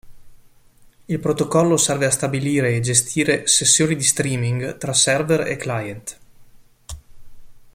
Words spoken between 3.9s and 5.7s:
di streaming tra server e